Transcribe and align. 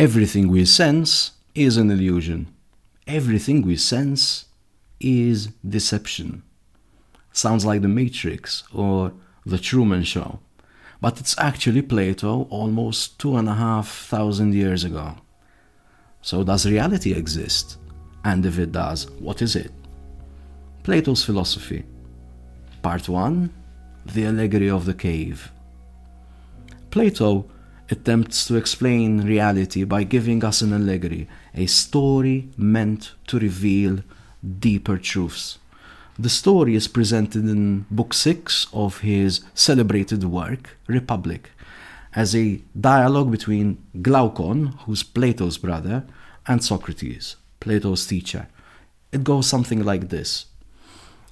Everything 0.00 0.48
we 0.48 0.64
sense 0.64 1.32
is 1.54 1.76
an 1.76 1.90
illusion. 1.90 2.46
Everything 3.06 3.60
we 3.60 3.76
sense 3.76 4.46
is 4.98 5.48
deception. 5.76 6.42
Sounds 7.32 7.66
like 7.66 7.82
The 7.82 7.88
Matrix 7.88 8.64
or 8.72 9.12
The 9.44 9.58
Truman 9.58 10.04
Show, 10.04 10.40
but 11.02 11.20
it's 11.20 11.38
actually 11.38 11.82
Plato 11.82 12.46
almost 12.48 13.18
two 13.18 13.36
and 13.36 13.46
a 13.46 13.52
half 13.52 13.90
thousand 13.90 14.54
years 14.54 14.84
ago. 14.84 15.16
So, 16.22 16.44
does 16.44 16.64
reality 16.64 17.12
exist? 17.12 17.76
And 18.24 18.46
if 18.46 18.58
it 18.58 18.72
does, 18.72 19.10
what 19.26 19.42
is 19.42 19.54
it? 19.54 19.70
Plato's 20.82 21.22
Philosophy. 21.22 21.84
Part 22.80 23.06
1 23.06 23.52
The 24.14 24.24
Allegory 24.24 24.70
of 24.70 24.86
the 24.86 24.94
Cave. 24.94 25.52
Plato 26.90 27.50
attempts 27.90 28.46
to 28.46 28.56
explain 28.56 29.22
reality 29.22 29.84
by 29.84 30.04
giving 30.04 30.44
us 30.44 30.62
an 30.62 30.72
allegory, 30.72 31.28
a 31.54 31.66
story 31.66 32.48
meant 32.56 33.12
to 33.26 33.38
reveal 33.38 34.00
deeper 34.58 34.96
truths. 34.98 35.58
The 36.18 36.28
story 36.28 36.74
is 36.74 36.88
presented 36.88 37.48
in 37.48 37.86
Book 37.90 38.12
6 38.12 38.68
of 38.72 38.98
his 39.00 39.40
celebrated 39.54 40.24
work, 40.24 40.76
Republic, 40.86 41.50
as 42.14 42.34
a 42.36 42.60
dialogue 42.78 43.30
between 43.30 43.82
Glaucon, 44.02 44.66
who's 44.84 45.02
Plato's 45.02 45.58
brother, 45.58 46.04
and 46.46 46.62
Socrates, 46.62 47.36
Plato's 47.60 48.06
teacher. 48.06 48.48
It 49.12 49.24
goes 49.24 49.46
something 49.46 49.82
like 49.82 50.08
this 50.08 50.46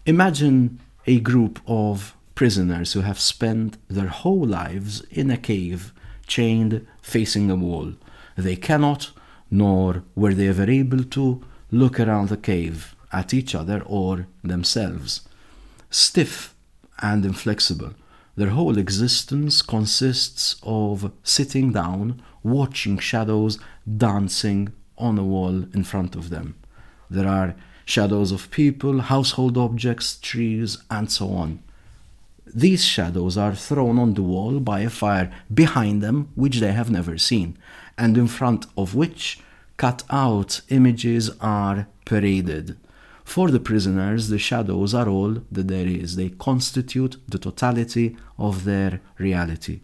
Imagine 0.06 0.80
a 1.06 1.20
group 1.20 1.60
of 1.66 2.16
prisoners 2.34 2.92
who 2.92 3.00
have 3.00 3.20
spent 3.20 3.76
their 3.88 4.08
whole 4.08 4.46
lives 4.46 5.02
in 5.10 5.30
a 5.30 5.36
cave 5.36 5.92
chained 6.28 6.86
facing 7.02 7.50
a 7.50 7.56
wall. 7.56 7.94
They 8.36 8.54
cannot, 8.54 9.10
nor 9.50 10.04
were 10.14 10.34
they 10.34 10.48
ever 10.48 10.70
able 10.70 11.02
to, 11.02 11.42
look 11.72 11.98
around 11.98 12.28
the 12.28 12.36
cave 12.36 12.94
at 13.12 13.34
each 13.34 13.54
other 13.54 13.82
or 13.84 14.26
themselves. 14.44 15.22
Stiff 15.90 16.54
and 17.00 17.24
inflexible, 17.24 17.94
their 18.36 18.50
whole 18.50 18.78
existence 18.78 19.62
consists 19.62 20.56
of 20.62 21.10
sitting 21.24 21.72
down, 21.72 22.22
watching 22.42 22.98
shadows 22.98 23.58
dancing 23.96 24.72
on 24.96 25.18
a 25.18 25.24
wall 25.24 25.64
in 25.74 25.82
front 25.82 26.14
of 26.14 26.30
them. 26.30 26.54
There 27.10 27.26
are 27.26 27.56
shadows 27.84 28.32
of 28.32 28.50
people, 28.50 29.00
household 29.00 29.56
objects, 29.56 30.18
trees, 30.20 30.78
and 30.90 31.10
so 31.10 31.30
on. 31.30 31.62
These 32.54 32.84
shadows 32.84 33.36
are 33.36 33.54
thrown 33.54 33.98
on 33.98 34.14
the 34.14 34.22
wall 34.22 34.60
by 34.60 34.80
a 34.80 34.90
fire 34.90 35.30
behind 35.52 36.02
them, 36.02 36.28
which 36.34 36.60
they 36.60 36.72
have 36.72 36.90
never 36.90 37.18
seen, 37.18 37.56
and 37.96 38.16
in 38.16 38.28
front 38.28 38.66
of 38.76 38.94
which 38.94 39.40
cut 39.76 40.02
out 40.10 40.60
images 40.68 41.30
are 41.40 41.88
paraded. 42.04 42.76
For 43.24 43.50
the 43.50 43.60
prisoners, 43.60 44.28
the 44.28 44.38
shadows 44.38 44.94
are 44.94 45.08
all 45.08 45.42
that 45.52 45.68
there 45.68 45.86
is. 45.86 46.16
They 46.16 46.30
constitute 46.30 47.16
the 47.28 47.38
totality 47.38 48.16
of 48.38 48.64
their 48.64 49.00
reality. 49.18 49.80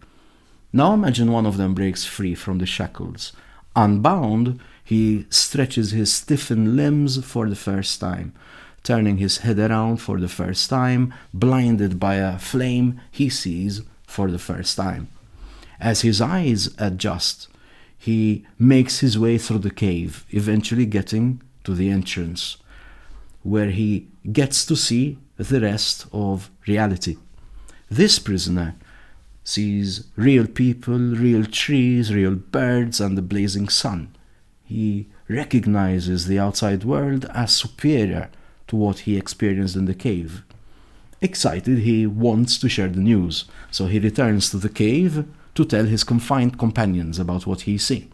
Now 0.73 0.95
imagine 0.95 1.31
one 1.31 1.47
of 1.47 1.57
them 1.57 1.75
breaks 1.75 2.05
free 2.05 2.35
from 2.35 2.59
the 2.59 2.67
shackles. 2.67 3.33
Unbound, 3.77 4.61
he 4.83 5.27
stretches 5.31 5.91
his 5.91 6.13
stiffened 6.13 6.77
limbs 6.77 7.25
for 7.25 7.49
the 7.49 7.57
first 7.57 8.01
time 8.01 8.33
turning 8.85 9.17
his 9.17 9.39
head 9.39 9.59
around 9.59 9.97
for 9.97 10.21
the 10.21 10.29
first 10.29 10.71
time, 10.71 11.13
blinded 11.33 11.99
by 11.99 12.17
a 12.17 12.39
flame 12.39 13.01
he 13.11 13.29
sees 13.29 13.83
for 14.07 14.31
the 14.31 14.39
first 14.39 14.77
time. 14.77 15.09
As 15.81 16.03
his 16.03 16.21
eyes 16.21 16.69
adjust, 16.79 17.49
he 17.99 18.47
makes 18.59 19.01
his 19.01 19.19
way 19.19 19.39
through 19.39 19.61
the 19.61 19.71
cave, 19.71 20.25
eventually 20.31 20.87
getting 20.87 21.43
to 21.65 21.75
the 21.75 21.89
entrance, 21.89 22.59
where 23.43 23.71
he 23.71 24.07
gets 24.31 24.67
to 24.67 24.77
see 24.77 25.19
the 25.39 25.61
rest 25.61 26.07
of 26.13 26.51
reality. 26.67 27.17
This 27.91 28.19
prisoner 28.19 28.77
sees 29.43 30.07
real 30.17 30.47
people, 30.47 30.99
real 30.99 31.45
trees, 31.45 32.15
real 32.15 32.35
birds, 32.35 33.01
and 33.01 33.17
the 33.17 33.23
blazing 33.23 33.69
sun. 33.69 34.15
He 34.63 35.09
recognizes 35.29 36.27
the 36.27 36.39
outside 36.39 36.85
world 36.85 37.25
as 37.35 37.57
superior 37.57 38.31
to 38.69 38.77
what 38.77 39.01
he 39.01 39.17
experienced 39.17 39.77
in 39.77 39.85
the 39.85 39.95
cave. 39.95 40.43
Excited, 41.21 41.79
he 41.79 42.07
wants 42.07 42.59
to 42.59 42.69
share 42.69 42.89
the 42.89 43.01
news, 43.01 43.45
so 43.71 43.87
he 43.87 43.99
returns 43.99 44.51
to 44.51 44.59
the 44.59 44.69
cave 44.69 45.27
to 45.55 45.65
tell 45.65 45.85
his 45.85 46.05
confined 46.05 46.59
companions 46.59 47.19
about 47.19 47.47
what 47.47 47.63
he's 47.63 47.85
seen. 47.85 48.11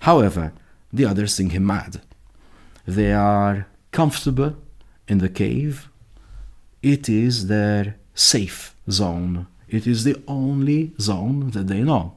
However, 0.00 0.52
the 0.92 1.04
others 1.04 1.36
think 1.36 1.52
him 1.52 1.66
mad. 1.66 2.00
They 2.86 3.12
are 3.12 3.66
comfortable 3.90 4.56
in 5.08 5.18
the 5.18 5.28
cave. 5.28 5.88
It 6.82 7.08
is 7.08 7.46
their 7.46 7.96
safe 8.14 8.74
zone. 8.90 9.46
It 9.68 9.86
is 9.86 10.04
the 10.04 10.20
only 10.28 10.92
zone 11.00 11.50
that 11.50 11.68
they 11.68 11.82
know. 11.82 12.14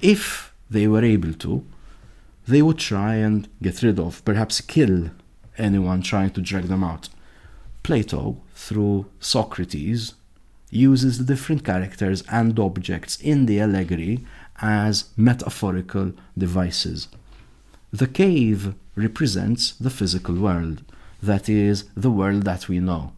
If 0.00 0.52
they 0.68 0.86
were 0.86 1.04
able 1.04 1.32
to, 1.34 1.64
they 2.46 2.62
would 2.62 2.78
try 2.78 3.14
and 3.14 3.48
get 3.62 3.82
rid 3.82 3.98
of, 3.98 4.24
perhaps 4.24 4.60
kill 4.60 5.10
anyone 5.60 6.02
trying 6.02 6.30
to 6.30 6.40
drag 6.40 6.64
them 6.64 6.82
out. 6.82 7.08
Plato, 7.82 8.40
through 8.54 9.06
Socrates, 9.20 10.14
uses 10.70 11.18
the 11.18 11.24
different 11.24 11.64
characters 11.64 12.22
and 12.30 12.58
objects 12.58 13.20
in 13.20 13.46
the 13.46 13.60
allegory 13.60 14.24
as 14.60 15.10
metaphorical 15.16 16.12
devices. 16.36 17.08
The 17.92 18.06
cave 18.06 18.74
represents 18.94 19.72
the 19.72 19.90
physical 19.90 20.36
world, 20.36 20.82
that 21.22 21.48
is, 21.48 21.84
the 21.96 22.10
world 22.10 22.42
that 22.44 22.68
we 22.68 22.78
know. 22.78 23.12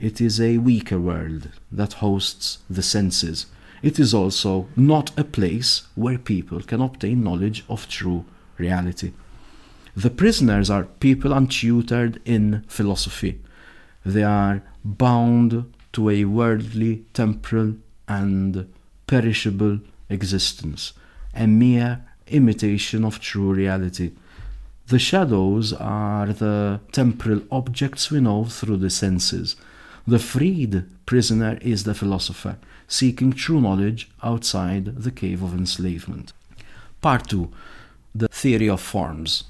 It 0.00 0.20
is 0.20 0.40
a 0.40 0.58
weaker 0.58 0.98
world 0.98 1.50
that 1.72 1.94
hosts 1.94 2.58
the 2.70 2.82
senses. 2.82 3.46
It 3.82 3.98
is 3.98 4.14
also 4.14 4.68
not 4.76 5.16
a 5.18 5.24
place 5.24 5.82
where 5.94 6.18
people 6.18 6.60
can 6.60 6.80
obtain 6.80 7.22
knowledge 7.22 7.64
of 7.68 7.88
true 7.88 8.24
reality. 8.56 9.12
The 9.98 10.10
prisoners 10.10 10.70
are 10.70 10.84
people 10.84 11.32
untutored 11.32 12.20
in 12.24 12.62
philosophy. 12.68 13.40
They 14.06 14.22
are 14.22 14.62
bound 14.84 15.74
to 15.94 16.10
a 16.10 16.24
worldly, 16.24 17.04
temporal, 17.14 17.74
and 18.06 18.72
perishable 19.08 19.80
existence, 20.08 20.92
a 21.34 21.48
mere 21.48 22.04
imitation 22.28 23.04
of 23.04 23.18
true 23.18 23.52
reality. 23.52 24.12
The 24.86 25.00
shadows 25.00 25.72
are 25.72 26.32
the 26.32 26.78
temporal 26.92 27.42
objects 27.50 28.08
we 28.08 28.20
know 28.20 28.44
through 28.44 28.76
the 28.76 28.90
senses. 28.90 29.56
The 30.06 30.20
freed 30.20 30.84
prisoner 31.06 31.58
is 31.60 31.82
the 31.82 31.94
philosopher, 31.94 32.56
seeking 32.86 33.32
true 33.32 33.60
knowledge 33.60 34.08
outside 34.22 34.84
the 35.02 35.10
cave 35.10 35.42
of 35.42 35.54
enslavement. 35.54 36.32
Part 37.00 37.28
2 37.30 37.50
The 38.14 38.28
Theory 38.28 38.68
of 38.68 38.80
Forms. 38.80 39.42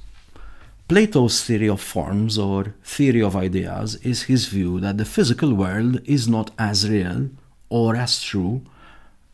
Plato's 0.88 1.44
theory 1.44 1.68
of 1.68 1.82
forms 1.82 2.38
or 2.38 2.74
theory 2.82 3.20
of 3.20 3.36
ideas 3.36 3.96
is 3.96 4.22
his 4.22 4.46
view 4.46 4.80
that 4.80 4.96
the 4.96 5.04
physical 5.04 5.52
world 5.52 6.00
is 6.06 6.26
not 6.26 6.50
as 6.58 6.88
real 6.88 7.28
or 7.68 7.94
as 7.94 8.22
true 8.22 8.62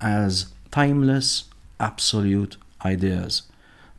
as 0.00 0.46
timeless, 0.72 1.44
absolute 1.78 2.56
ideas. 2.84 3.42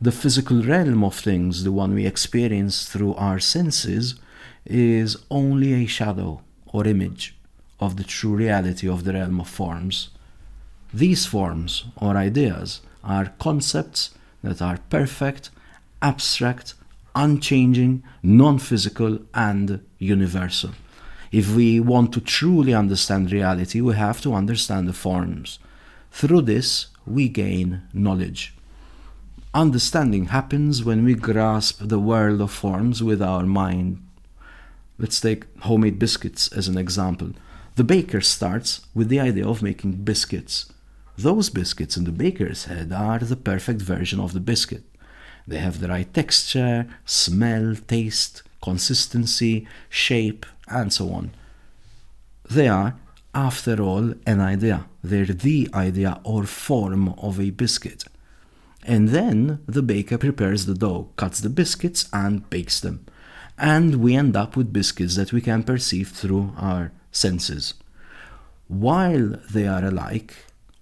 The 0.02 0.12
physical 0.12 0.62
realm 0.62 1.02
of 1.02 1.14
things, 1.14 1.64
the 1.64 1.72
one 1.72 1.94
we 1.94 2.04
experience 2.04 2.86
through 2.86 3.14
our 3.14 3.38
senses, 3.38 4.16
is 4.66 5.16
only 5.30 5.72
a 5.72 5.86
shadow 5.86 6.42
or 6.66 6.86
image 6.86 7.34
of 7.80 7.96
the 7.96 8.04
true 8.04 8.36
reality 8.36 8.86
of 8.86 9.04
the 9.04 9.14
realm 9.14 9.40
of 9.40 9.48
forms. 9.48 10.10
These 10.92 11.24
forms 11.24 11.86
or 11.96 12.18
ideas 12.18 12.82
are 13.02 13.32
concepts 13.38 14.10
that 14.42 14.60
are 14.60 14.80
perfect, 14.90 15.48
abstract, 16.02 16.74
unchanging, 17.16 18.04
non 18.22 18.58
physical, 18.58 19.18
and 19.34 19.80
universal. 19.98 20.70
If 21.32 21.54
we 21.54 21.80
want 21.80 22.12
to 22.12 22.20
truly 22.20 22.72
understand 22.72 23.32
reality, 23.32 23.80
we 23.80 23.94
have 23.94 24.20
to 24.20 24.34
understand 24.34 24.86
the 24.86 24.92
forms. 24.92 25.58
Through 26.12 26.42
this, 26.42 26.86
we 27.04 27.28
gain 27.28 27.82
knowledge. 27.92 28.54
Understanding 29.52 30.26
happens 30.26 30.84
when 30.84 31.04
we 31.04 31.14
grasp 31.14 31.78
the 31.80 31.98
world 31.98 32.40
of 32.40 32.52
forms 32.52 33.02
with 33.02 33.22
our 33.22 33.44
mind. 33.44 34.02
Let's 34.98 35.20
take 35.20 35.44
homemade 35.60 35.98
biscuits 35.98 36.48
as 36.48 36.68
an 36.68 36.78
example. 36.78 37.30
The 37.76 37.84
baker 37.84 38.20
starts 38.20 38.86
with 38.94 39.08
the 39.08 39.20
idea 39.20 39.46
of 39.46 39.62
making 39.62 40.04
biscuits. 40.04 40.72
Those 41.18 41.50
biscuits 41.50 41.96
in 41.96 42.04
the 42.04 42.12
baker's 42.12 42.66
head 42.66 42.92
are 42.92 43.18
the 43.18 43.36
perfect 43.36 43.80
version 43.80 44.20
of 44.20 44.32
the 44.32 44.40
biscuit. 44.40 44.84
They 45.46 45.58
have 45.58 45.80
the 45.80 45.88
right 45.88 46.12
texture, 46.12 46.88
smell, 47.04 47.76
taste, 47.86 48.42
consistency, 48.62 49.66
shape, 49.88 50.44
and 50.68 50.92
so 50.92 51.12
on. 51.12 51.30
They 52.50 52.68
are, 52.68 52.96
after 53.34 53.80
all, 53.80 54.14
an 54.26 54.40
idea. 54.40 54.86
They're 55.04 55.26
the 55.26 55.68
idea 55.72 56.20
or 56.24 56.44
form 56.44 57.10
of 57.18 57.40
a 57.40 57.50
biscuit. 57.50 58.04
And 58.84 59.10
then 59.10 59.60
the 59.66 59.82
baker 59.82 60.18
prepares 60.18 60.66
the 60.66 60.74
dough, 60.74 61.10
cuts 61.16 61.40
the 61.40 61.50
biscuits, 61.50 62.08
and 62.12 62.48
bakes 62.50 62.80
them. 62.80 63.04
And 63.58 63.96
we 63.96 64.14
end 64.14 64.36
up 64.36 64.56
with 64.56 64.72
biscuits 64.72 65.16
that 65.16 65.32
we 65.32 65.40
can 65.40 65.62
perceive 65.62 66.08
through 66.08 66.52
our 66.56 66.92
senses. 67.10 67.74
While 68.68 69.36
they 69.50 69.66
are 69.66 69.84
alike, 69.84 70.34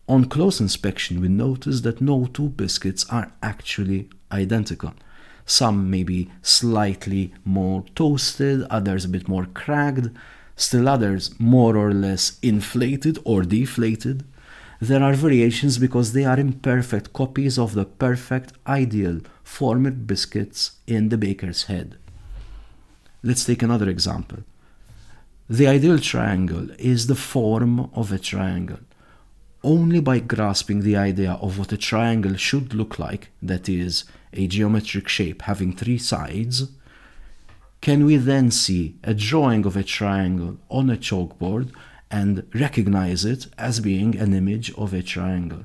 on 0.09 0.27
close 0.27 0.61
inspection 0.61 1.21
we 1.21 1.29
notice 1.29 1.81
that 1.83 2.01
no 2.01 2.27
two 2.27 2.49
biscuits 2.51 3.07
are 3.11 3.33
actually 3.43 4.11
identical. 4.33 4.95
Some 5.47 5.91
may 5.91 6.03
be 6.05 6.31
slightly 6.43 7.35
more 7.45 7.85
toasted, 7.95 8.63
others 8.71 9.05
a 9.05 9.09
bit 9.09 9.29
more 9.29 9.47
cracked, 9.47 10.09
still 10.57 10.89
others 10.89 11.39
more 11.39 11.77
or 11.77 11.93
less 11.93 12.39
inflated 12.43 13.19
or 13.25 13.43
deflated. 13.43 14.25
There 14.81 15.03
are 15.03 15.15
variations 15.15 15.79
because 15.79 16.13
they 16.13 16.25
are 16.25 16.39
imperfect 16.39 17.13
copies 17.13 17.59
of 17.59 17.75
the 17.75 17.85
perfect 17.85 18.53
ideal 18.67 19.21
formed 19.43 20.07
biscuits 20.07 20.73
in 20.87 21.09
the 21.09 21.19
baker's 21.19 21.65
head. 21.65 21.97
Let's 23.23 23.45
take 23.45 23.63
another 23.63 23.89
example. 23.89 24.39
The 25.49 25.67
ideal 25.67 25.99
triangle 25.99 26.69
is 26.79 27.07
the 27.07 27.15
form 27.15 27.91
of 27.95 28.13
a 28.13 28.19
triangle. 28.19 28.81
Only 29.65 30.01
by 30.01 30.19
grasping 30.19 30.83
the 30.83 30.95
idea 30.95 31.33
of 31.41 31.59
what 31.59 31.73
a 31.73 31.79
triangle 31.79 32.37
should 32.37 32.75
look 32.75 32.99
like, 32.99 33.31
that 33.41 33.67
is, 33.67 34.05
a 34.35 34.47
geometric 34.47 35.09
shape 35.09 35.41
having 35.41 35.75
three 35.75 35.97
sides, 35.97 36.69
can 37.81 38.05
we 38.05 38.19
then 38.19 38.51
see 38.51 38.97
a 39.03 39.15
drawing 39.15 39.65
of 39.65 39.75
a 39.75 39.83
triangle 39.83 40.59
on 40.69 40.91
a 40.91 40.99
chalkboard 40.99 41.73
and 42.11 42.47
recognize 42.55 43.25
it 43.25 43.47
as 43.57 43.81
being 43.81 44.15
an 44.19 44.35
image 44.35 44.71
of 44.75 44.93
a 44.93 45.03
triangle. 45.03 45.65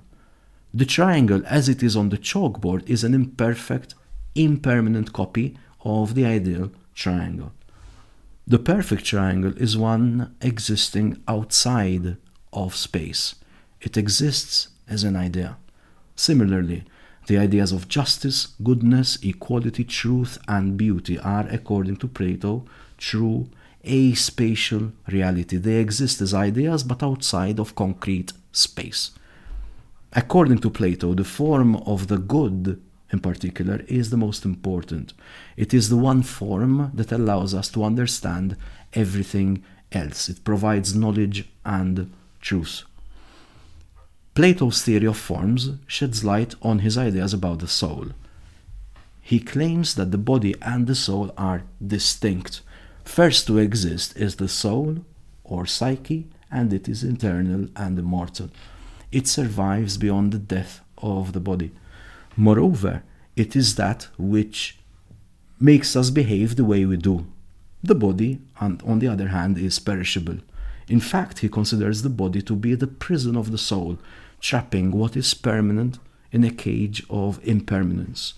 The 0.74 0.86
triangle 0.86 1.42
as 1.46 1.68
it 1.68 1.84
is 1.84 1.98
on 1.98 2.08
the 2.08 2.18
chalkboard 2.18 2.90
is 2.90 3.04
an 3.04 3.14
imperfect, 3.14 3.96
impermanent 4.34 5.12
copy 5.12 5.58
of 5.84 6.16
the 6.16 6.26
ideal 6.26 6.72
triangle. 6.96 7.52
The 8.48 8.60
perfect 8.60 9.04
triangle 9.04 9.54
is 9.58 9.78
one 9.78 10.38
existing 10.40 11.22
outside 11.28 12.16
of 12.54 12.78
space. 12.78 13.36
It 13.82 13.98
exists 13.98 14.70
as 14.88 15.04
an 15.04 15.16
idea. 15.16 15.58
Similarly, 16.16 16.84
the 17.28 17.38
ideas 17.38 17.72
of 17.72 17.88
justice, 17.88 18.48
goodness, 18.64 19.18
equality, 19.24 19.84
truth, 19.84 20.38
and 20.48 20.78
beauty 20.78 21.20
are, 21.20 21.48
according 21.50 21.98
to 21.98 22.08
Plato, 22.08 22.66
true 22.98 23.50
a 23.84 24.14
spatial 24.14 24.92
reality. 25.08 25.58
They 25.58 25.76
exist 25.76 26.22
as 26.22 26.34
ideas 26.34 26.84
but 26.84 27.04
outside 27.04 27.60
of 27.60 27.76
concrete 27.76 28.34
space. 28.52 29.12
According 30.14 30.60
to 30.60 30.70
Plato, 30.70 31.14
the 31.14 31.24
form 31.24 31.76
of 31.76 32.08
the 32.08 32.18
good 32.18 32.82
in 33.12 33.20
particular 33.20 33.82
is 33.88 34.10
the 34.10 34.18
most 34.18 34.46
important. 34.46 35.14
It 35.56 35.74
is 35.74 35.90
the 35.90 35.98
one 35.98 36.24
form 36.24 36.92
that 36.94 37.12
allows 37.12 37.54
us 37.54 37.70
to 37.70 37.84
understand 37.84 38.58
everything 38.94 39.64
else. 39.92 40.30
It 40.30 40.44
provides 40.44 40.96
knowledge 40.96 41.48
and 41.66 42.12
truth. 42.42 42.84
Plato's 44.36 44.82
theory 44.82 45.06
of 45.06 45.18
forms 45.18 45.72
sheds 45.86 46.24
light 46.24 46.56
on 46.62 46.80
his 46.80 46.98
ideas 46.98 47.34
about 47.34 47.60
the 47.60 47.68
soul. 47.68 48.10
He 49.22 49.40
claims 49.40 49.96
that 49.96 50.12
the 50.12 50.18
body 50.18 50.56
and 50.62 50.88
the 50.88 50.96
soul 50.96 51.32
are 51.38 51.64
distinct. 51.86 52.62
First 53.04 53.48
to 53.48 53.58
exist 53.58 54.16
is 54.18 54.36
the 54.36 54.48
soul, 54.48 55.06
or 55.44 55.66
psyche, 55.66 56.28
and 56.52 56.72
it 56.72 56.88
is 56.88 57.04
eternal 57.04 57.68
and 57.76 58.00
immortal. 58.00 58.50
It 59.12 59.28
survives 59.28 59.98
beyond 59.98 60.32
the 60.32 60.40
death 60.40 60.82
of 60.98 61.34
the 61.34 61.40
body. 61.40 61.72
Moreover, 62.38 63.04
it 63.36 63.56
is 63.56 63.76
that 63.76 64.08
which 64.18 64.78
makes 65.60 65.96
us 65.96 66.10
behave 66.10 66.56
the 66.56 66.66
way 66.66 66.86
we 66.86 66.98
do. 66.98 67.26
The 67.84 67.96
body, 67.96 68.40
on 68.60 69.00
the 69.00 69.08
other 69.08 69.30
hand, 69.30 69.58
is 69.58 69.80
perishable. 69.80 70.38
In 70.90 71.00
fact, 71.00 71.40
he 71.40 71.50
considers 71.50 72.02
the 72.02 72.10
body 72.10 72.42
to 72.42 72.56
be 72.56 72.74
the 72.74 72.88
prison 72.88 73.38
of 73.38 73.52
the 73.52 73.58
soul, 73.58 74.00
trapping 74.42 74.92
what 74.92 75.16
is 75.16 75.34
permanent 75.36 76.00
in 76.32 76.44
a 76.44 76.50
cage 76.50 77.04
of 77.10 77.40
impermanence. 77.48 78.34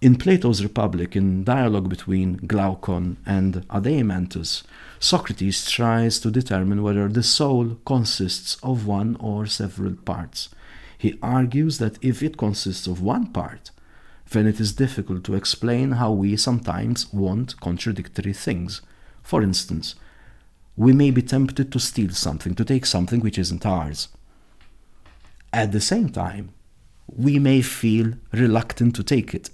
In 0.00 0.16
Plato's 0.16 0.62
Republic, 0.62 1.14
in 1.14 1.44
dialogue 1.44 1.88
between 1.88 2.40
Glaucon 2.46 3.18
and 3.26 3.68
Adeimantus, 3.68 4.62
Socrates 4.98 5.70
tries 5.70 6.18
to 6.20 6.30
determine 6.30 6.82
whether 6.82 7.06
the 7.08 7.22
soul 7.22 7.76
consists 7.84 8.56
of 8.62 8.86
one 8.86 9.16
or 9.20 9.46
several 9.46 9.94
parts. 9.94 10.48
He 10.96 11.18
argues 11.22 11.78
that 11.78 11.98
if 12.02 12.22
it 12.22 12.38
consists 12.38 12.86
of 12.86 13.02
one 13.02 13.26
part, 13.26 13.70
then 14.30 14.46
it 14.46 14.58
is 14.58 14.72
difficult 14.72 15.22
to 15.24 15.34
explain 15.34 15.92
how 15.92 16.12
we 16.12 16.36
sometimes 16.36 17.12
want 17.12 17.60
contradictory 17.60 18.32
things. 18.32 18.80
For 19.22 19.42
instance, 19.42 19.96
we 20.80 20.94
may 20.94 21.10
be 21.10 21.20
tempted 21.20 21.70
to 21.70 21.78
steal 21.78 22.08
something, 22.08 22.54
to 22.54 22.64
take 22.64 22.86
something 22.86 23.20
which 23.20 23.38
isn't 23.38 23.66
ours. 23.66 24.08
At 25.52 25.72
the 25.72 25.80
same 25.80 26.08
time, 26.08 26.54
we 27.06 27.38
may 27.38 27.60
feel 27.60 28.14
reluctant 28.32 28.96
to 28.96 29.02
take 29.02 29.34
it. 29.34 29.50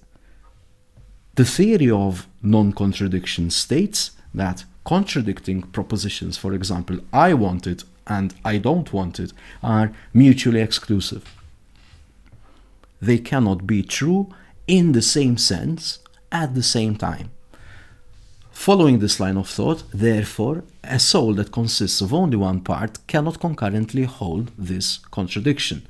The 1.35 1.45
theory 1.45 1.91
of 1.91 2.29
non 2.43 2.73
contradiction 2.73 3.51
states 3.51 4.13
that 4.33 4.65
contradicting 4.85 5.63
propositions, 5.63 6.39
for 6.39 6.53
example, 6.53 7.01
I 7.13 7.35
want 7.35 7.67
it 7.67 7.83
and 8.07 8.33
I 8.45 8.59
don't 8.59 8.93
want 8.93 9.19
it, 9.19 9.33
are 9.65 9.91
mutually 10.15 10.61
exclusive. 10.61 11.25
They 13.03 13.19
cannot 13.19 13.67
be 13.67 13.83
true 13.83 14.33
in 14.69 14.93
the 14.93 15.03
same 15.03 15.39
sense 15.39 15.99
at 16.31 16.55
the 16.55 16.63
same 16.63 16.95
time. 16.95 17.31
Following 18.57 18.99
this 18.99 19.21
line 19.21 19.37
of 19.37 19.49
thought, 19.49 19.85
therefore, 19.93 20.65
a 20.83 20.99
soul 20.99 21.35
that 21.35 21.53
consists 21.53 22.01
of 22.01 22.13
only 22.13 22.37
one 22.37 22.63
part 22.63 23.07
cannot 23.07 23.39
concurrently 23.39 24.03
hold 24.05 24.51
this 24.59 24.99
contradiction. 25.13 25.87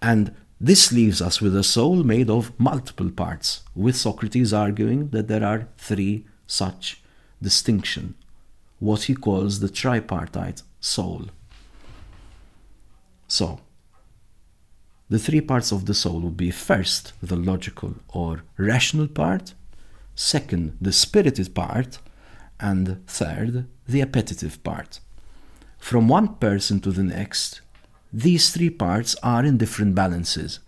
And 0.00 0.34
this 0.58 0.92
leaves 0.92 1.20
us 1.20 1.42
with 1.42 1.54
a 1.54 1.62
soul 1.62 2.04
made 2.04 2.30
of 2.30 2.58
multiple 2.58 3.10
parts, 3.10 3.64
with 3.74 3.96
Socrates 3.96 4.54
arguing 4.54 5.08
that 5.10 5.28
there 5.28 5.44
are 5.44 5.68
three 5.76 6.24
such 6.46 7.02
distinction, 7.42 8.14
what 8.78 9.02
he 9.02 9.14
calls 9.14 9.60
the 9.60 9.68
tripartite 9.68 10.62
soul. 10.80 11.26
So, 13.28 13.60
the 15.10 15.18
three 15.18 15.42
parts 15.42 15.70
of 15.70 15.84
the 15.84 15.92
soul 15.92 16.20
would 16.20 16.36
be 16.36 16.50
first, 16.50 17.12
the 17.20 17.36
logical 17.36 17.96
or 18.08 18.42
rational 18.56 19.08
part, 19.08 19.52
second, 20.16 20.76
the 20.80 20.92
spirited 20.92 21.54
part, 21.54 21.98
and 22.58 23.06
third, 23.06 23.66
the 23.86 24.02
appetitive 24.02 24.64
part. 24.64 24.98
From 25.78 26.08
one 26.08 26.34
person 26.36 26.80
to 26.80 26.90
the 26.90 27.04
next, 27.04 27.60
these 28.12 28.50
three 28.50 28.70
parts 28.70 29.14
are 29.22 29.44
in 29.44 29.58
different 29.58 29.94
balances. 29.94 30.58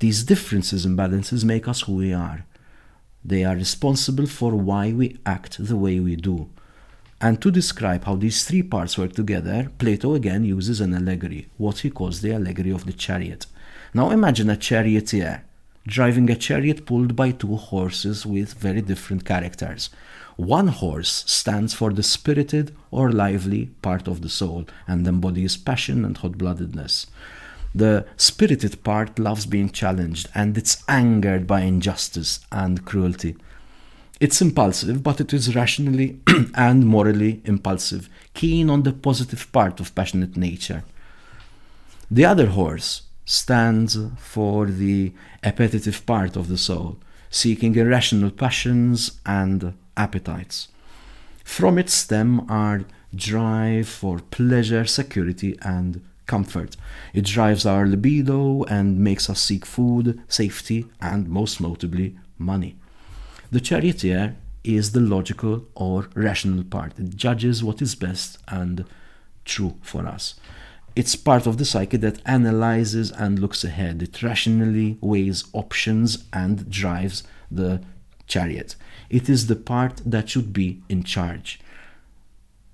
These 0.00 0.24
differences 0.24 0.84
in 0.84 0.96
balances 0.96 1.44
make 1.44 1.68
us 1.68 1.82
who 1.82 1.94
we 1.94 2.12
are. 2.12 2.46
They 3.24 3.44
are 3.44 3.54
responsible 3.54 4.26
for 4.26 4.52
why 4.52 4.92
we 4.92 5.18
act 5.24 5.64
the 5.64 5.76
way 5.76 6.00
we 6.00 6.16
do. 6.16 6.50
And 7.20 7.40
to 7.40 7.50
describe 7.50 8.04
how 8.04 8.16
these 8.16 8.44
three 8.44 8.62
parts 8.62 8.98
work 8.98 9.12
together, 9.12 9.70
Plato 9.78 10.14
again 10.14 10.44
uses 10.44 10.80
an 10.80 10.94
allegory, 10.94 11.48
what 11.56 11.78
he 11.78 11.90
calls 11.90 12.20
the 12.20 12.34
allegory 12.34 12.70
of 12.70 12.84
the 12.84 12.92
chariot. 12.92 13.46
Now 13.92 14.10
imagine 14.10 14.50
a 14.50 14.56
charioteer 14.56 15.44
driving 15.86 16.30
a 16.30 16.36
chariot 16.36 16.86
pulled 16.86 17.14
by 17.14 17.30
two 17.30 17.56
horses 17.56 18.24
with 18.24 18.54
very 18.54 18.80
different 18.80 19.24
characters. 19.24 19.90
One 20.36 20.68
horse 20.68 21.24
stands 21.26 21.74
for 21.74 21.92
the 21.92 22.02
spirited 22.02 22.74
or 22.90 23.12
lively 23.12 23.66
part 23.82 24.08
of 24.08 24.22
the 24.22 24.28
soul 24.28 24.66
and 24.86 25.06
embodies 25.06 25.56
passion 25.56 26.04
and 26.04 26.16
hot 26.16 26.32
bloodedness. 26.32 27.06
The 27.74 28.06
spirited 28.16 28.82
part 28.82 29.18
loves 29.18 29.46
being 29.46 29.70
challenged 29.70 30.28
and 30.34 30.56
it's 30.56 30.82
angered 30.88 31.46
by 31.46 31.60
injustice 31.60 32.40
and 32.50 32.84
cruelty. 32.84 33.36
It's 34.20 34.40
impulsive, 34.40 35.02
but 35.02 35.20
it 35.20 35.32
is 35.32 35.54
rationally 35.54 36.20
and 36.54 36.86
morally 36.86 37.42
impulsive, 37.44 38.08
keen 38.32 38.70
on 38.70 38.84
the 38.84 38.92
positive 38.92 39.50
part 39.52 39.80
of 39.80 39.94
passionate 39.94 40.36
nature. 40.36 40.84
The 42.10 42.24
other 42.24 42.46
horse 42.46 43.02
stands 43.24 43.98
for 44.18 44.66
the 44.66 45.12
appetitive 45.42 46.04
part 46.06 46.36
of 46.36 46.48
the 46.48 46.58
soul, 46.58 46.98
seeking 47.30 47.74
irrational 47.76 48.30
passions 48.30 49.20
and 49.24 49.74
appetites. 49.96 50.68
From 51.44 51.78
its 51.78 51.92
stem 51.92 52.50
are 52.50 52.84
drive 53.14 53.88
for 53.88 54.18
pleasure, 54.18 54.84
security, 54.84 55.58
and 55.62 56.02
comfort. 56.26 56.76
It 57.12 57.24
drives 57.24 57.66
our 57.66 57.86
libido 57.86 58.64
and 58.64 58.98
makes 58.98 59.28
us 59.28 59.40
seek 59.40 59.64
food, 59.66 60.20
safety, 60.28 60.86
and 61.00 61.28
most 61.28 61.60
notably, 61.60 62.16
money. 62.38 62.76
The 63.50 63.60
charioteer 63.60 64.36
is 64.64 64.92
the 64.92 65.00
logical 65.00 65.66
or 65.74 66.08
rational 66.14 66.64
part. 66.64 66.98
It 66.98 67.16
judges 67.16 67.62
what 67.62 67.82
is 67.82 67.94
best 67.94 68.38
and 68.48 68.84
true 69.44 69.76
for 69.82 70.06
us. 70.06 70.34
It's 70.96 71.16
part 71.16 71.46
of 71.46 71.58
the 71.58 71.64
psyche 71.64 71.96
that 71.98 72.20
analyzes 72.24 73.10
and 73.10 73.38
looks 73.38 73.64
ahead. 73.64 74.02
It 74.02 74.22
rationally 74.22 74.96
weighs 75.00 75.44
options 75.52 76.24
and 76.32 76.70
drives 76.70 77.24
the 77.50 77.80
chariot. 78.26 78.76
It 79.10 79.28
is 79.28 79.48
the 79.48 79.56
part 79.56 80.00
that 80.06 80.28
should 80.28 80.52
be 80.52 80.82
in 80.88 81.02
charge. 81.02 81.60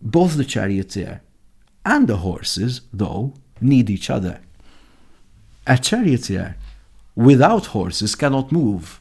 Both 0.02 0.36
the 0.36 0.44
charioteer 0.44 1.22
and 1.84 2.06
the 2.08 2.18
horses, 2.18 2.82
though, 2.92 3.34
need 3.60 3.88
each 3.88 4.10
other. 4.10 4.40
A 5.66 5.78
charioteer 5.78 6.56
without 7.14 7.66
horses 7.66 8.14
cannot 8.14 8.52
move, 8.52 9.00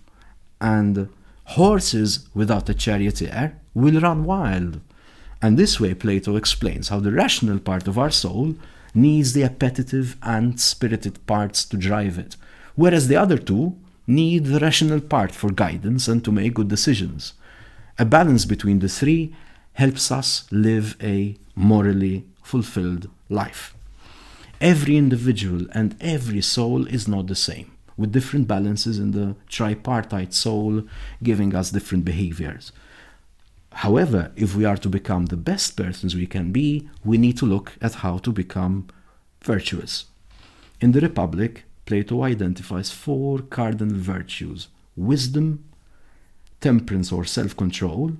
and 0.61 1.09
horses 1.43 2.27
without 2.33 2.69
a 2.69 2.73
charioteer 2.73 3.59
will 3.73 3.99
run 3.99 4.23
wild. 4.23 4.79
And 5.41 5.57
this 5.57 5.79
way, 5.79 5.93
Plato 5.93 6.35
explains 6.35 6.89
how 6.89 6.99
the 6.99 7.11
rational 7.11 7.59
part 7.59 7.87
of 7.87 7.97
our 7.97 8.11
soul 8.11 8.55
needs 8.93 9.33
the 9.33 9.43
appetitive 9.43 10.17
and 10.21 10.59
spirited 10.59 11.25
parts 11.27 11.65
to 11.65 11.77
drive 11.77 12.17
it, 12.17 12.35
whereas 12.75 13.07
the 13.07 13.15
other 13.15 13.37
two 13.37 13.75
need 14.07 14.45
the 14.45 14.59
rational 14.59 14.99
part 14.99 15.31
for 15.31 15.51
guidance 15.51 16.07
and 16.07 16.23
to 16.25 16.31
make 16.31 16.55
good 16.55 16.67
decisions. 16.67 17.33
A 17.97 18.05
balance 18.05 18.45
between 18.45 18.79
the 18.79 18.89
three 18.89 19.35
helps 19.73 20.11
us 20.11 20.47
live 20.51 20.95
a 21.01 21.37
morally 21.55 22.25
fulfilled 22.41 23.09
life. 23.29 23.75
Every 24.59 24.97
individual 24.97 25.67
and 25.73 25.95
every 26.01 26.41
soul 26.41 26.87
is 26.87 27.07
not 27.07 27.27
the 27.27 27.35
same, 27.35 27.71
with 27.95 28.11
different 28.11 28.47
balances 28.47 28.99
in 28.99 29.11
the 29.11 29.35
tripartite 29.47 30.33
soul 30.33 30.83
giving 31.21 31.55
us 31.55 31.71
different 31.71 32.03
behaviors. 32.03 32.71
However, 33.71 34.31
if 34.35 34.55
we 34.55 34.65
are 34.65 34.77
to 34.77 34.89
become 34.89 35.27
the 35.27 35.37
best 35.37 35.77
persons 35.77 36.15
we 36.15 36.27
can 36.27 36.51
be, 36.51 36.89
we 37.03 37.17
need 37.17 37.37
to 37.37 37.45
look 37.45 37.73
at 37.81 37.95
how 37.95 38.17
to 38.19 38.31
become 38.31 38.87
virtuous. 39.41 40.05
In 40.81 40.91
the 40.91 41.01
Republic, 41.01 41.63
Plato 41.85 42.23
identifies 42.23 42.91
four 42.91 43.39
cardinal 43.39 43.95
virtues 43.95 44.67
wisdom, 44.95 45.63
temperance 46.61 47.11
or 47.11 47.25
self 47.25 47.55
control, 47.55 48.13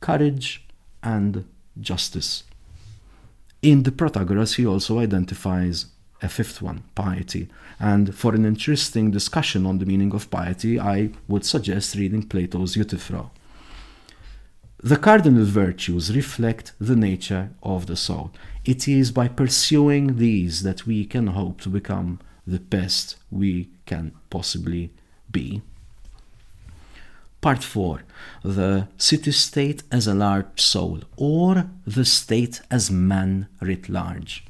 courage, 0.00 0.64
and 1.02 1.44
justice. 1.80 2.44
In 3.62 3.82
the 3.82 3.90
Protagoras, 3.90 4.54
he 4.54 4.66
also 4.66 5.00
identifies 5.00 5.86
a 6.22 6.28
fifth 6.28 6.62
one, 6.62 6.84
piety. 6.94 7.48
And 7.78 8.14
for 8.14 8.34
an 8.34 8.44
interesting 8.44 9.10
discussion 9.10 9.66
on 9.66 9.78
the 9.78 9.86
meaning 9.86 10.14
of 10.14 10.30
piety, 10.30 10.78
I 10.80 11.10
would 11.28 11.44
suggest 11.44 11.94
reading 11.96 12.22
Plato's 12.22 12.76
Euthyphro. 12.76 13.30
The 14.82 14.96
cardinal 14.96 15.44
virtues 15.44 16.14
reflect 16.14 16.72
the 16.78 16.96
nature 16.96 17.50
of 17.62 17.86
the 17.86 17.96
soul. 17.96 18.32
It 18.64 18.86
is 18.86 19.10
by 19.10 19.28
pursuing 19.28 20.16
these 20.16 20.62
that 20.64 20.86
we 20.86 21.06
can 21.06 21.28
hope 21.28 21.62
to 21.62 21.70
become 21.70 22.20
the 22.46 22.60
best 22.60 23.16
we 23.30 23.70
can 23.86 24.12
possibly 24.28 24.90
be. 25.30 25.62
Part 27.40 27.62
4 27.62 28.02
The 28.42 28.88
city 28.98 29.32
state 29.32 29.82
as 29.90 30.06
a 30.06 30.14
large 30.14 30.60
soul, 30.60 31.00
or 31.16 31.70
the 31.86 32.04
state 32.04 32.60
as 32.70 32.90
man 32.90 33.48
writ 33.60 33.88
large. 33.88 34.44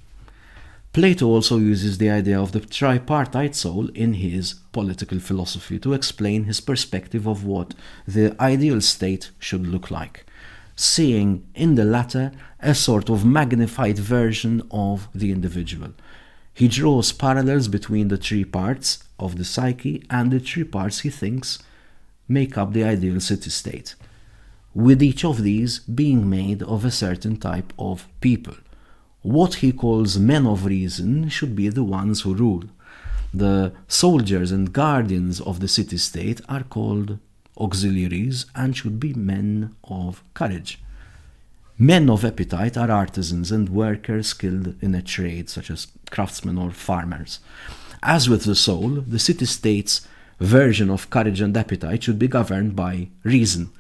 Plato 0.97 1.27
also 1.27 1.59
uses 1.59 1.99
the 1.99 2.09
idea 2.09 2.41
of 2.41 2.53
the 2.53 2.61
tripartite 2.61 3.55
soul 3.55 3.91
in 3.91 4.15
his 4.15 4.55
political 4.73 5.19
philosophy 5.19 5.79
to 5.79 5.93
explain 5.93 6.45
his 6.45 6.63
perspective 6.63 7.27
of 7.29 7.45
what 7.45 7.75
the 8.09 8.35
ideal 8.41 8.81
state 8.81 9.31
should 9.39 9.67
look 9.67 9.91
like, 9.91 10.25
seeing 10.75 11.47
in 11.55 11.75
the 11.75 11.85
latter 11.85 12.33
a 12.61 12.75
sort 12.75 13.11
of 13.11 13.27
magnified 13.27 13.99
version 13.99 14.67
of 14.71 15.09
the 15.15 15.33
individual. 15.33 15.93
He 16.55 16.67
draws 16.67 17.13
parallels 17.13 17.69
between 17.69 18.09
the 18.09 18.17
three 18.17 18.47
parts 18.47 19.05
of 19.19 19.37
the 19.37 19.45
psyche 19.45 20.03
and 20.09 20.31
the 20.31 20.41
three 20.41 20.65
parts 20.65 21.01
he 21.01 21.11
thinks 21.11 21.59
make 22.27 22.57
up 22.57 22.73
the 22.73 22.85
ideal 22.85 23.21
city 23.21 23.51
state, 23.51 23.97
with 24.75 25.03
each 25.03 25.27
of 25.27 25.43
these 25.43 25.81
being 25.81 26.31
made 26.31 26.63
of 26.63 26.87
a 26.87 26.91
certain 26.91 27.37
type 27.37 27.75
of 27.79 28.09
people 28.23 28.55
what 29.27 29.55
he 29.55 29.73
calls 29.73 30.21
men 30.21 30.47
of 30.47 30.65
reason 30.65 31.29
should 31.29 31.57
be 31.57 31.69
the 31.69 31.83
ones 31.83 32.21
who 32.21 32.33
rule. 32.33 32.63
The 33.35 33.73
soldiers 33.89 34.53
and 34.53 34.73
guardians 34.73 35.41
of 35.41 35.59
the 35.59 35.67
city 35.67 35.99
state 35.99 36.41
are 36.49 36.63
called 36.63 37.19
auxiliaries 37.59 38.47
and 38.55 38.77
should 38.77 39.01
be 39.01 39.15
men 39.15 39.75
of 39.83 40.23
courage. 40.33 40.79
Men 41.77 42.09
of 42.09 42.25
appetite 42.25 42.77
are 42.77 42.91
artisans 42.91 43.51
and 43.51 43.69
workers 43.69 44.29
skilled 44.29 44.81
in 44.81 44.95
a 44.95 45.03
trade, 45.03 45.51
such 45.51 45.73
as 45.73 45.89
craftsmen 46.09 46.57
or 46.57 46.71
farmers. 46.71 47.41
As 48.05 48.29
with 48.29 48.45
the 48.45 48.55
soul, 48.55 48.89
the 48.89 49.19
city 49.19 49.47
state's 49.47 50.07
version 50.39 50.89
of 50.89 51.11
courage 51.11 51.41
and 51.41 51.57
appetite 51.57 52.05
should 52.05 52.21
be 52.21 52.29
governed 52.29 52.77
by 52.77 53.09
reason, 53.25 53.71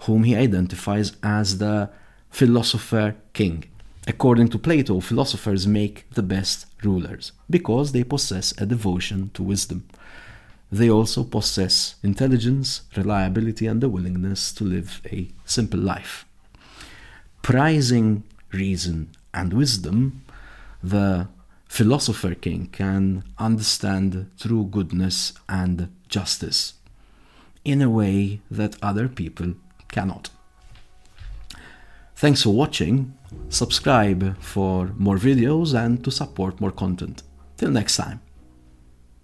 whom 0.00 0.24
he 0.24 0.36
identifies 0.36 1.12
as 1.22 1.56
the 1.56 1.88
philosopher 2.28 3.16
king. 3.32 3.64
According 4.06 4.48
to 4.48 4.58
Plato, 4.58 5.00
philosophers 5.00 5.66
make 5.66 6.08
the 6.10 6.22
best 6.22 6.66
rulers 6.82 7.32
because 7.48 7.92
they 7.92 8.02
possess 8.02 8.54
a 8.58 8.66
devotion 8.66 9.30
to 9.34 9.42
wisdom. 9.42 9.86
They 10.72 10.88
also 10.88 11.24
possess 11.24 11.96
intelligence, 12.02 12.82
reliability, 12.96 13.66
and 13.66 13.80
the 13.80 13.88
willingness 13.88 14.52
to 14.52 14.64
live 14.64 15.00
a 15.10 15.28
simple 15.44 15.80
life. 15.80 16.24
Prizing 17.42 18.22
reason 18.52 19.10
and 19.34 19.52
wisdom, 19.52 20.24
the 20.82 21.28
philosopher 21.68 22.34
king 22.34 22.68
can 22.72 23.24
understand 23.38 24.30
true 24.38 24.64
goodness 24.64 25.32
and 25.48 25.88
justice 26.08 26.74
in 27.64 27.82
a 27.82 27.90
way 27.90 28.40
that 28.50 28.76
other 28.82 29.08
people 29.08 29.54
cannot. 29.88 30.30
Thanks 32.16 32.42
for 32.42 32.50
watching. 32.50 33.14
Subscribe 33.48 34.36
for 34.40 34.90
more 34.98 35.16
videos 35.16 35.74
and 35.74 36.02
to 36.04 36.10
support 36.10 36.60
more 36.60 36.72
content. 36.72 37.22
Till 37.56 37.70
next 37.70 37.96
time. 37.96 38.20